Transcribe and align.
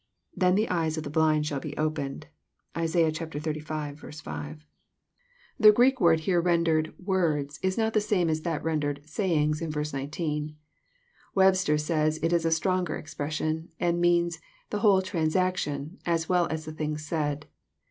''Then 0.35 0.55
the 0.55 0.67
eyes 0.67 0.97
of 0.97 1.03
the 1.03 1.11
blind 1.11 1.45
shall 1.45 1.59
be 1.59 1.77
opened." 1.77 2.25
(Isaii^h 2.75 3.11
xxxv. 3.19 3.43
5.) 3.43 3.43
JOHN, 3.45 3.95
CHAP, 4.01 4.03
X, 4.07 4.21
207 4.23 4.59
The 5.59 5.71
Greek 5.71 6.01
word 6.01 6.21
here 6.21 6.41
rendered" 6.41 6.91
words, 7.05 7.59
Is 7.61 7.77
not 7.77 7.93
the 7.93 8.01
same 8.01 8.27
as 8.27 8.41
that 8.41 8.63
rendered" 8.63 9.01
sayings," 9.17 9.61
in 9.61 9.69
verse 9.69 9.93
19. 9.93 10.55
Webster 11.35 11.77
says 11.77 12.19
it 12.23 12.33
is 12.33 12.45
a 12.45 12.51
stronger 12.51 12.95
expression, 12.95 13.69
and 13.79 14.01
means 14.01 14.39
*Hhe 14.71 14.79
whole 14.79 15.03
transaction," 15.03 15.99
as 16.03 16.27
well 16.27 16.47
as 16.47 16.65
the 16.65 16.71
things 16.73 17.05
said. 17.05 17.45